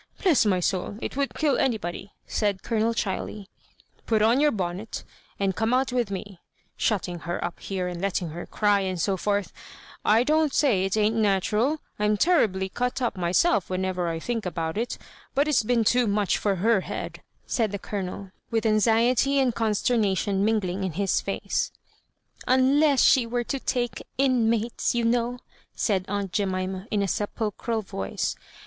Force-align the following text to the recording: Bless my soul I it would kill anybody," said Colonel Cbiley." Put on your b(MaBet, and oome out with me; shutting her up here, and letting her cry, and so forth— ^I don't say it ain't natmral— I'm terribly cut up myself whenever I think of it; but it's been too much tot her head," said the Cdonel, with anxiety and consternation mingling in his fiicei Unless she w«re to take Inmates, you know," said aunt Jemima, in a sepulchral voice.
Bless 0.23 0.47
my 0.47 0.59
soul 0.59 0.95
I 0.99 1.05
it 1.05 1.15
would 1.15 1.35
kill 1.35 1.59
anybody," 1.59 2.11
said 2.25 2.63
Colonel 2.63 2.95
Cbiley." 2.95 3.45
Put 4.07 4.23
on 4.23 4.39
your 4.39 4.51
b(MaBet, 4.51 5.03
and 5.39 5.53
oome 5.55 5.75
out 5.75 5.91
with 5.93 6.09
me; 6.09 6.39
shutting 6.75 7.19
her 7.19 7.43
up 7.45 7.59
here, 7.59 7.87
and 7.87 8.01
letting 8.01 8.29
her 8.29 8.47
cry, 8.47 8.79
and 8.79 8.99
so 8.99 9.15
forth— 9.15 9.53
^I 10.15 10.25
don't 10.25 10.55
say 10.55 10.85
it 10.85 10.97
ain't 10.97 11.15
natmral— 11.17 11.77
I'm 11.99 12.17
terribly 12.17 12.67
cut 12.67 12.99
up 12.99 13.15
myself 13.15 13.69
whenever 13.69 14.07
I 14.07 14.17
think 14.17 14.47
of 14.47 14.57
it; 14.75 14.97
but 15.35 15.47
it's 15.47 15.61
been 15.61 15.83
too 15.83 16.07
much 16.07 16.39
tot 16.41 16.57
her 16.57 16.81
head," 16.81 17.21
said 17.45 17.71
the 17.71 17.77
Cdonel, 17.77 18.31
with 18.49 18.65
anxiety 18.65 19.37
and 19.39 19.53
consternation 19.53 20.43
mingling 20.43 20.83
in 20.83 20.93
his 20.93 21.21
fiicei 21.21 21.69
Unless 22.47 23.03
she 23.03 23.25
w«re 23.25 23.43
to 23.43 23.59
take 23.59 24.01
Inmates, 24.17 24.95
you 24.95 25.03
know," 25.05 25.37
said 25.75 26.05
aunt 26.07 26.33
Jemima, 26.33 26.87
in 26.89 27.03
a 27.03 27.07
sepulchral 27.07 27.83
voice. 27.83 28.35